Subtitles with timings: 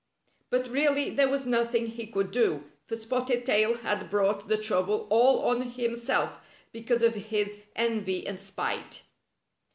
[0.49, 5.05] But really there was nothing he could do, for Spotted Tail had brought the trouble
[5.11, 6.39] all on himself
[6.71, 9.03] because of his envy and spite.